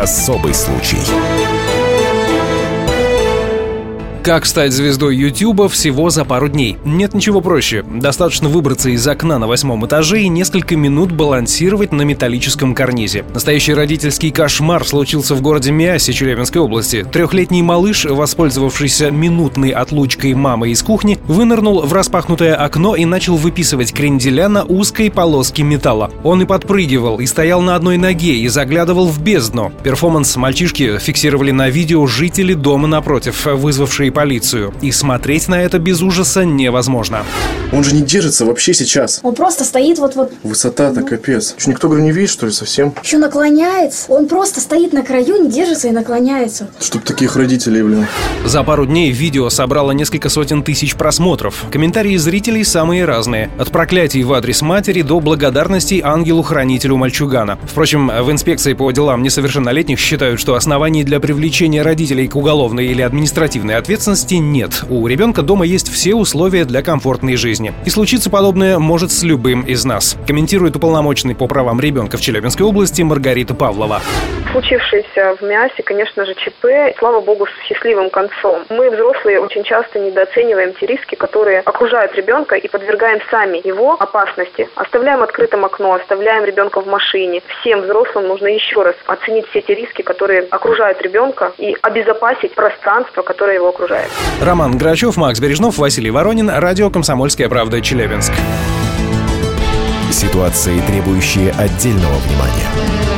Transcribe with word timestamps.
Особый 0.00 0.54
случай. 0.54 1.02
Как 4.28 4.44
стать 4.44 4.74
звездой 4.74 5.16
Ютуба 5.16 5.70
всего 5.70 6.10
за 6.10 6.26
пару 6.26 6.48
дней? 6.48 6.76
Нет 6.84 7.14
ничего 7.14 7.40
проще. 7.40 7.82
Достаточно 7.82 8.50
выбраться 8.50 8.90
из 8.90 9.08
окна 9.08 9.38
на 9.38 9.46
восьмом 9.46 9.86
этаже 9.86 10.20
и 10.20 10.28
несколько 10.28 10.76
минут 10.76 11.12
балансировать 11.12 11.92
на 11.92 12.02
металлическом 12.02 12.74
карнизе. 12.74 13.24
Настоящий 13.32 13.72
родительский 13.72 14.30
кошмар 14.30 14.86
случился 14.86 15.34
в 15.34 15.40
городе 15.40 15.72
Миасе 15.72 16.12
Челябинской 16.12 16.60
области. 16.60 17.06
Трехлетний 17.10 17.62
малыш, 17.62 18.04
воспользовавшийся 18.04 19.10
минутной 19.10 19.70
отлучкой 19.70 20.34
мамы 20.34 20.72
из 20.72 20.82
кухни, 20.82 21.16
вынырнул 21.26 21.80
в 21.80 21.92
распахнутое 21.94 22.54
окно 22.54 22.96
и 22.96 23.06
начал 23.06 23.36
выписывать 23.36 23.94
кренделя 23.94 24.50
на 24.50 24.62
узкой 24.62 25.10
полоске 25.10 25.62
металла. 25.62 26.10
Он 26.22 26.42
и 26.42 26.44
подпрыгивал, 26.44 27.18
и 27.20 27.24
стоял 27.24 27.62
на 27.62 27.76
одной 27.76 27.96
ноге, 27.96 28.36
и 28.36 28.48
заглядывал 28.48 29.08
в 29.08 29.22
бездну. 29.22 29.72
Перформанс 29.82 30.36
мальчишки 30.36 30.98
фиксировали 30.98 31.50
на 31.50 31.70
видео 31.70 32.06
жители 32.06 32.52
дома 32.52 32.88
напротив, 32.88 33.46
вызвавшие 33.46 34.12
полицию. 34.18 34.74
И 34.80 34.90
смотреть 34.90 35.46
на 35.46 35.62
это 35.62 35.78
без 35.78 36.02
ужаса 36.02 36.44
невозможно. 36.44 37.22
Он 37.70 37.84
же 37.84 37.94
не 37.94 38.00
держится 38.00 38.46
вообще 38.46 38.72
сейчас. 38.72 39.20
Он 39.22 39.34
просто 39.34 39.62
стоит 39.64 39.98
вот-вот. 39.98 40.32
Высота-то 40.42 41.02
капец. 41.02 41.54
Что, 41.58 41.70
никто, 41.70 41.88
говорю, 41.88 42.04
не 42.04 42.12
видит, 42.12 42.30
что 42.30 42.46
ли, 42.46 42.52
совсем? 42.52 42.94
Еще 43.02 43.18
наклоняется. 43.18 44.10
Он 44.10 44.26
просто 44.26 44.60
стоит 44.60 44.94
на 44.94 45.02
краю, 45.02 45.42
не 45.42 45.50
держится 45.50 45.88
и 45.88 45.90
наклоняется. 45.90 46.68
Чтоб 46.80 47.02
таких 47.02 47.36
родителей, 47.36 47.82
блин. 47.82 48.06
За 48.46 48.62
пару 48.62 48.86
дней 48.86 49.10
видео 49.10 49.50
собрало 49.50 49.92
несколько 49.92 50.30
сотен 50.30 50.62
тысяч 50.62 50.94
просмотров. 50.94 51.66
Комментарии 51.70 52.16
зрителей 52.16 52.64
самые 52.64 53.04
разные. 53.04 53.50
От 53.58 53.70
проклятий 53.70 54.22
в 54.22 54.32
адрес 54.32 54.62
матери 54.62 55.02
до 55.02 55.20
благодарностей 55.20 56.00
ангелу-хранителю 56.02 56.96
мальчугана. 56.96 57.58
Впрочем, 57.64 58.08
в 58.08 58.30
инспекции 58.30 58.72
по 58.72 58.90
делам 58.92 59.22
несовершеннолетних 59.22 59.98
считают, 59.98 60.40
что 60.40 60.54
оснований 60.54 61.04
для 61.04 61.20
привлечения 61.20 61.82
родителей 61.82 62.28
к 62.28 62.36
уголовной 62.36 62.86
или 62.86 63.02
административной 63.02 63.76
ответственности 63.76 64.34
нет. 64.36 64.84
У 64.88 65.06
ребенка 65.06 65.42
дома 65.42 65.66
есть 65.66 65.90
все 65.90 66.14
условия 66.14 66.64
для 66.64 66.82
комфортной 66.82 67.36
жизни. 67.36 67.57
И 67.84 67.90
случиться 67.90 68.30
подобное 68.30 68.78
может 68.78 69.10
с 69.10 69.22
любым 69.22 69.62
из 69.62 69.84
нас. 69.84 70.16
Комментирует 70.26 70.76
уполномоченный 70.76 71.34
по 71.34 71.46
правам 71.46 71.80
ребенка 71.80 72.16
в 72.16 72.20
Челябинской 72.20 72.64
области 72.64 73.02
Маргарита 73.02 73.54
Павлова. 73.54 74.00
Случившееся 74.52 75.36
в 75.38 75.42
МИАСе, 75.42 75.82
конечно 75.82 76.24
же, 76.24 76.34
ЧП, 76.34 76.96
слава 76.98 77.20
богу, 77.20 77.46
с 77.46 77.66
счастливым 77.66 78.08
концом. 78.08 78.64
Мы, 78.70 78.90
взрослые, 78.90 79.40
очень 79.40 79.62
часто 79.62 79.98
недооцениваем 79.98 80.72
те 80.74 80.86
риски, 80.86 81.14
которые 81.16 81.60
окружают 81.60 82.14
ребенка 82.14 82.54
и 82.54 82.66
подвергаем 82.68 83.20
сами 83.30 83.60
его 83.66 83.92
опасности. 83.92 84.68
Оставляем 84.74 85.22
открытым 85.22 85.64
окно, 85.64 85.94
оставляем 85.94 86.44
ребенка 86.44 86.80
в 86.80 86.86
машине. 86.86 87.42
Всем 87.60 87.82
взрослым 87.82 88.26
нужно 88.28 88.46
еще 88.48 88.82
раз 88.82 88.94
оценить 89.06 89.46
все 89.50 89.58
эти 89.58 89.72
риски, 89.72 90.02
которые 90.02 90.46
окружают 90.50 91.00
ребенка 91.02 91.52
и 91.58 91.76
обезопасить 91.82 92.54
пространство, 92.54 93.22
которое 93.22 93.56
его 93.56 93.68
окружает. 93.68 94.08
Роман 94.42 94.78
Грачев, 94.78 95.16
Макс 95.16 95.40
Бережнов, 95.40 95.76
Василий 95.78 96.10
Воронин, 96.10 96.50
Радио 96.50 96.90
«Комсомольская 96.90 97.48
правда», 97.48 97.82
Челябинск. 97.82 98.32
Ситуации, 100.10 100.80
требующие 100.86 101.50
отдельного 101.50 102.16
внимания. 102.16 103.17